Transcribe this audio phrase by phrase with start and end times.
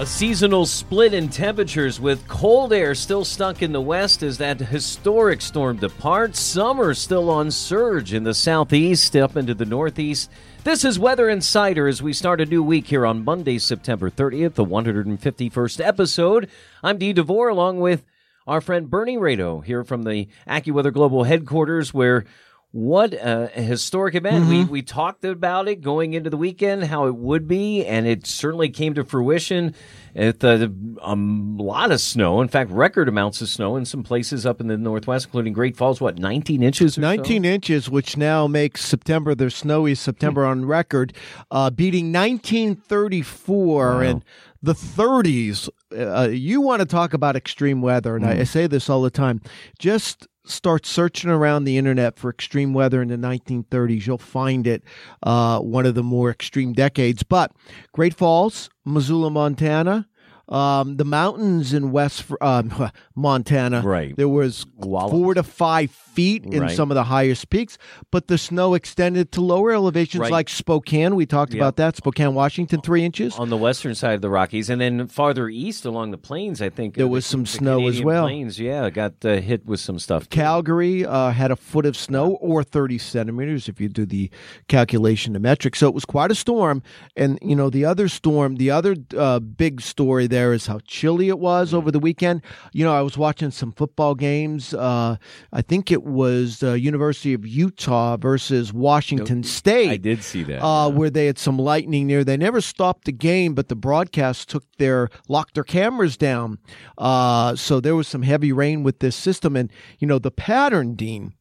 [0.00, 4.58] A seasonal split in temperatures with cold air still stuck in the west as that
[4.58, 6.40] historic storm departs.
[6.40, 10.30] Summer still on surge in the southeast up into the northeast.
[10.64, 14.54] This is Weather Insider as we start a new week here on Monday, September 30th,
[14.54, 16.48] the 151st episode.
[16.82, 18.02] I'm Dean DeVore along with
[18.46, 22.24] our friend Bernie Rayno here from the AccuWeather Global headquarters where
[22.72, 24.46] what a historic event.
[24.48, 28.26] We we talked about it going into the weekend, how it would be, and it
[28.26, 29.74] certainly came to fruition.
[30.14, 30.68] With uh,
[31.02, 34.68] a lot of snow, in fact, record amounts of snow in some places up in
[34.68, 36.00] the northwest, including Great Falls.
[36.00, 36.96] What, 19 inches?
[36.96, 37.48] Or 19 so?
[37.48, 41.12] inches, which now makes September their snowiest September on record,
[41.50, 44.24] uh, beating 1934 and
[44.62, 45.68] the 30s.
[45.96, 49.10] Uh, you want to talk about extreme weather, and I, I say this all the
[49.10, 49.40] time.
[49.78, 54.06] Just start searching around the internet for extreme weather in the 1930s.
[54.06, 54.82] You'll find it
[55.22, 57.22] uh, one of the more extreme decades.
[57.22, 57.52] But
[57.92, 60.08] Great Falls, Missoula, Montana.
[60.50, 64.16] Um, the mountains in West um, Montana, Right.
[64.16, 65.12] There was Wallop.
[65.12, 66.76] four to five feet in Right.
[66.76, 67.78] some of the highest peaks,
[68.10, 70.32] but the snow extended to lower elevations Right.
[70.32, 71.14] like Spokane.
[71.14, 71.60] We talked Yep.
[71.60, 71.96] about that.
[71.96, 73.36] Spokane, Washington, three inches.
[73.38, 76.68] on the western side of the Rockies, and then farther east along the plains, I
[76.68, 78.24] think There uh, was the- some the snow as well.
[78.24, 80.28] Plains, yeah, got uh, hit with some stuff.
[80.28, 80.34] too.
[80.36, 84.30] Calgary uh, had a foot of snow or 30 centimeters if you do the
[84.68, 85.76] calculation, to metric.
[85.76, 86.82] So it was quite a storm.
[87.16, 91.28] And, you know, the other storm, the other uh, big story there is how chilly
[91.28, 92.42] it was over the weekend.
[92.72, 94.74] You know, I was watching some football games.
[94.74, 95.16] Uh,
[95.52, 99.90] I think it was uh, University of Utah versus Washington State.
[99.90, 100.62] I did see that.
[100.64, 100.96] uh, yeah.
[100.96, 102.24] where they had some lightning near.
[102.24, 106.58] They never stopped the game, but the broadcast took their locked their cameras down.
[106.98, 110.94] Uh, so there was some heavy rain with this system, and you know the pattern,
[110.94, 111.34] Dean.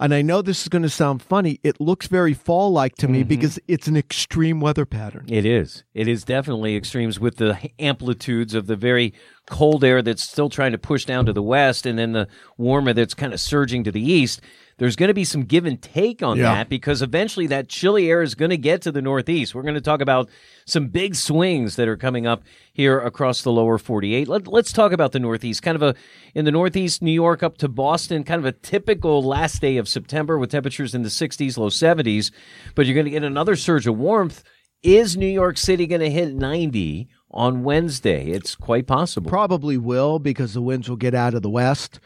[0.00, 1.58] And I know this is going to sound funny.
[1.64, 3.28] It looks very fall like to me mm-hmm.
[3.28, 5.26] because it's an extreme weather pattern.
[5.28, 5.82] It is.
[5.92, 9.12] It is definitely extremes with the amplitudes of the very
[9.46, 12.92] cold air that's still trying to push down to the west and then the warmer
[12.92, 14.40] that's kind of surging to the east.
[14.78, 16.54] There's going to be some give and take on Yeah.
[16.54, 19.54] that because eventually that chilly air is going to get to the northeast.
[19.54, 20.30] We're going to talk about
[20.66, 24.28] some big swings that are coming up here across the lower 48.
[24.28, 25.62] Let, let's talk about the northeast.
[25.62, 25.94] Kind of a,
[26.34, 29.88] in the northeast, New York up to Boston, kind of a typical last day of
[29.88, 32.30] September with temperatures in the 60s, low 70s.
[32.74, 34.42] But you're going to get another surge of warmth
[34.82, 38.26] is New York City going to hit 90 on Wednesday?
[38.30, 39.28] It's quite possible.
[39.28, 41.98] Probably will because the winds will get out of the west.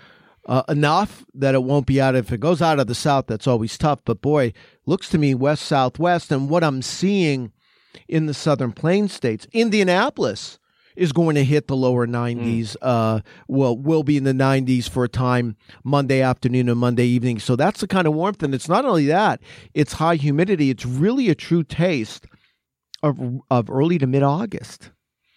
[0.44, 2.16] Uh, enough that it won't be out.
[2.16, 4.00] If it goes out of the south, that's always tough.
[4.04, 4.52] But boy,
[4.86, 7.52] looks to me west southwest, and what I'm seeing
[8.08, 10.58] in the southern plains states, Indianapolis
[10.96, 12.76] is going to hit the lower 90s.
[12.82, 17.38] Uh, well, will be in the 90s for a time Monday afternoon and Monday evening.
[17.38, 19.40] So that's the kind of warmth, and it's not only that;
[19.74, 20.70] it's high humidity.
[20.70, 22.26] It's really a true taste
[23.02, 23.18] of
[23.50, 24.90] of early to mid August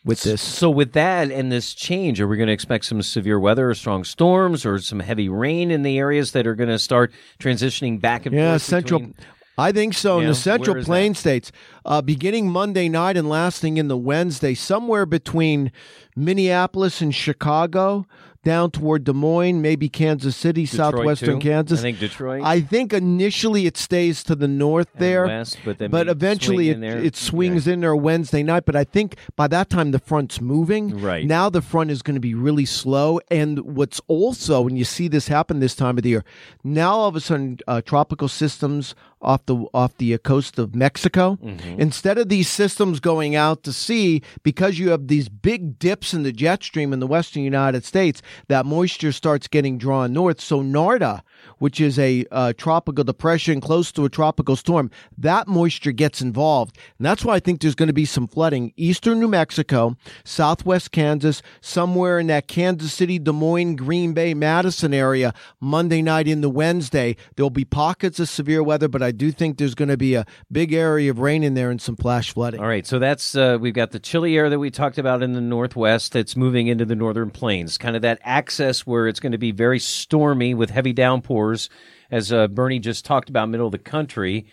[0.06, 0.42] with this.
[0.42, 3.74] So, with that and this change, are we going to expect some severe weather or
[3.76, 8.00] strong storms or some heavy rain in the areas that are going to start transitioning
[8.00, 8.62] back and Yeah, forth?
[8.62, 9.00] central.
[9.02, 9.16] between-
[9.58, 10.18] I think so.
[10.18, 11.50] in Yeah, the Central Plain states,
[11.86, 15.72] uh, beginning Monday night and lasting in the Wednesday, somewhere between
[16.16, 18.06] Minneapolis and Chicago,
[18.46, 21.50] down toward Des Moines, maybe Kansas City, Detroit, southwestern too?
[21.50, 21.80] Kansas.
[21.80, 22.44] I think Detroit.
[22.44, 26.72] I think initially it stays to the north and there, west, but then but eventually
[26.72, 26.98] swing it, there.
[27.00, 28.66] it swings in there Wednesday night.
[28.66, 31.02] But I think by that time the front's moving.
[31.02, 31.26] Right.
[31.26, 33.20] Now the front is going to be really slow.
[33.30, 36.24] And what's also, when you see this happen this time of the year,
[36.64, 41.38] now all of a sudden uh, tropical systems off the off the coast of Mexico,
[41.44, 41.82] Mm-hmm.
[41.82, 46.23] instead of these systems going out to sea, because you have these big dips in
[46.23, 50.40] the jet stream in the western United States, that moisture starts getting drawn north.
[50.40, 51.22] So NARDA,
[51.58, 56.78] which is a uh, tropical depression close to a tropical storm, that moisture gets involved.
[56.97, 58.73] And that's why I think there's going to be some flooding.
[58.78, 64.94] Eastern New Mexico, southwest Kansas, somewhere in that Kansas City, Des Moines, Green Bay, Madison
[64.94, 67.16] area, Monday night into Wednesday.
[67.35, 70.26] There'll be pockets of severe weather, but I do think there's going to be a
[70.52, 72.59] big area of rain in there and some flash flooding.
[72.59, 75.34] All right, so that's uh, we've got the chilly air that we talked about in
[75.34, 79.32] the northwest that's moving into the northern plains, kind of that access where it's going
[79.32, 81.70] to be very stormy with heavy downpours,
[82.12, 84.46] as uh, Bernie just talked about, middle of the country.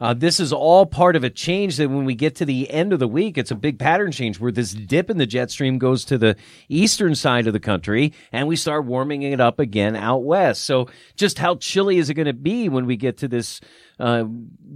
[0.00, 2.92] Uh, this is all part of a change that when we get to the end
[2.92, 5.78] of the week, it's a big pattern change where this dip in the jet stream
[5.78, 6.34] goes to the
[6.68, 10.64] eastern side of the country and we start warming it up again out west.
[10.64, 13.60] So just how chilly is it going to be when we get to this
[14.00, 14.24] uh,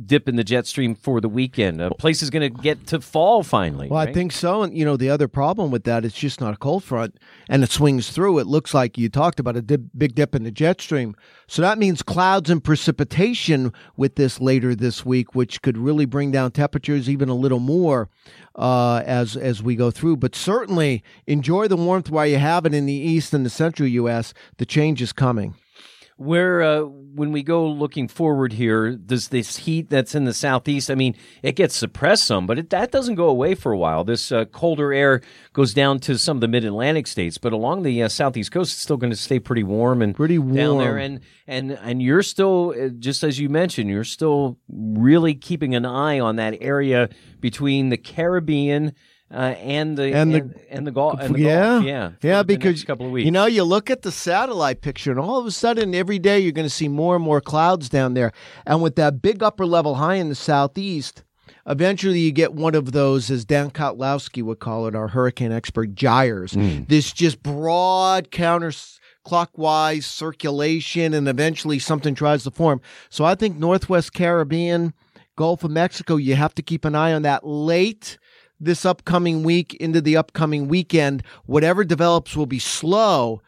[0.05, 1.81] dip in the jet stream for the weekend.
[1.81, 3.89] A place is going to get to fall finally.
[3.89, 4.11] Well, right?
[4.11, 4.63] I think so.
[4.63, 7.17] And, you know, the other problem with that, it's just not a cold front
[7.49, 8.39] and it swings through.
[8.39, 11.17] It looks like you talked about a dip, big dip in the jet stream.
[11.47, 16.31] So that means clouds and precipitation with this later this week, which could really bring
[16.31, 18.09] down temperatures even a little more
[18.57, 20.17] uh, as as we go through.
[20.17, 23.89] But certainly enjoy the warmth while you have it in the east and the central
[23.89, 24.35] U.S.
[24.59, 25.55] The change is coming
[26.17, 30.91] where uh, when we go looking forward here does this heat that's in the southeast
[30.91, 34.05] i mean it gets suppressed some but it, that doesn't go away for a while.
[34.05, 35.21] This uh, colder air
[35.53, 38.81] goes down to some of the mid-atlantic states but along the uh, southeast coast it's
[38.81, 42.23] still going to stay pretty warm and pretty warm down there and and and you're
[42.23, 47.09] still uh, just as you mentioned you're still really keeping an eye on that area
[47.41, 48.93] between the caribbean
[49.31, 51.85] uh, and the and the and, and the golf, and the yeah, golf.
[51.85, 52.43] yeah, yeah.
[52.43, 55.47] Because couple of weeks, you know, you look at the satellite picture, and all of
[55.47, 58.33] a sudden, every day you're going to see more and more clouds down there.
[58.67, 61.25] And with that big upper level high in the southeast,
[61.67, 65.95] eventually you get one of those, as Dan Kottlowski would call it, our hurricane expert,
[65.95, 66.53] gyres.
[66.53, 66.89] Mm.
[66.89, 68.73] This just broad counter
[69.25, 72.81] clockwise circulation, and eventually something tries to form.
[73.09, 74.93] So I think Northwest Caribbean,
[75.37, 78.19] Gulf of Mexico, you have to keep an eye on that late
[78.65, 81.23] this upcoming week into the upcoming weekend.
[81.47, 83.41] Whatever develops will be slow,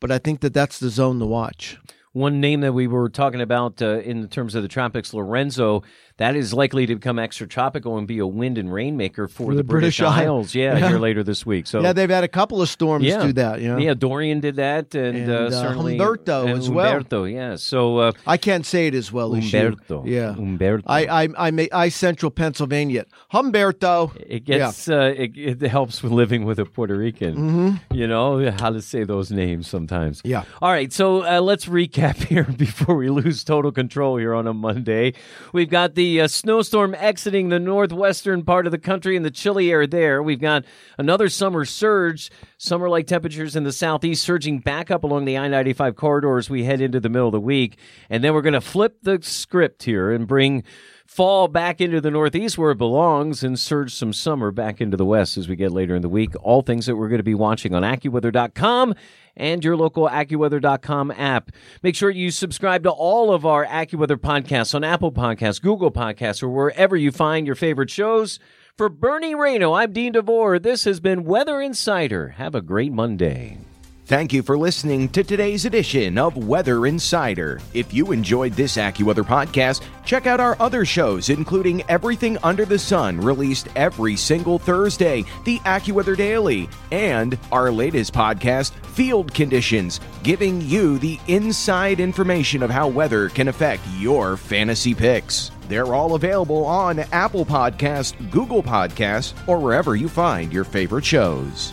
[0.00, 1.78] but I think that that's the zone to watch.
[2.12, 5.82] One name that we were talking about uh, in terms of the tropics, Lorenzo,
[6.16, 9.58] that is likely to become extratropical and be a wind and rainmaker for, for the,
[9.58, 10.54] the, British, British Isles.
[10.54, 11.66] Yeah, yeah, here later this week.
[11.66, 13.26] So yeah, they've had a couple of storms yeah.
[13.26, 13.60] do that.
[13.60, 13.78] You know?
[13.78, 17.00] Yeah, Dorian did that, and, and uh, uh, certainly Humberto and as well.
[17.00, 17.32] Humberto.
[17.32, 19.58] Yeah, so uh, I can't say it as well as you.
[19.58, 20.06] Humberto.
[20.06, 20.82] Yeah, Humberto.
[20.86, 23.06] I I I, may, I Central Pennsylvania.
[23.32, 24.14] Humberto.
[24.24, 24.94] It gets yeah.
[24.94, 27.34] uh, it, it, helps with living with a Puerto Rican.
[27.34, 27.94] Mm-hmm.
[27.94, 30.20] You know how to say those names sometimes.
[30.24, 30.44] Yeah.
[30.62, 34.54] All right, so uh, let's recap here before we lose total control here on a
[34.54, 35.14] Monday.
[35.52, 39.70] We've got the uh, snowstorm exiting the northwestern part of the country and the chilly
[39.70, 40.22] air there.
[40.22, 40.64] We've got
[40.98, 45.48] another summer surge, summer like temperatures in the southeast surging back up along the I
[45.48, 47.78] 95 corridor as we head into the middle of the week.
[48.10, 50.64] And then we're going to flip the script here and bring
[51.06, 55.04] fall back into the northeast where it belongs and surge some summer back into the
[55.04, 56.34] west as we get later in the week.
[56.42, 58.94] All things that we're going to be watching on AccuWeather.com
[59.36, 61.50] and your local AccuWeather.com app.
[61.82, 66.42] Make sure you subscribe to all of our AccuWeather podcasts on Apple Podcasts, Google Podcasts,
[66.42, 68.38] or wherever you find your favorite shows.
[68.76, 70.58] For Bernie Rayno, I'm Dean DeVore.
[70.58, 72.30] This has been Weather Insider.
[72.30, 73.58] Have a great Monday.
[74.06, 77.58] Thank you for listening to today's edition of Weather Insider.
[77.72, 82.78] If you enjoyed this AccuWeather podcast, check out our other shows, including Everything Under the
[82.78, 90.60] Sun, released every single Thursday, the AccuWeather Daily, and our latest podcast, Field Conditions, giving
[90.60, 95.50] you the inside information of how weather can affect your fantasy picks.
[95.68, 101.72] They're all available on Apple Podcasts, Google Podcasts, or wherever you find your favorite shows.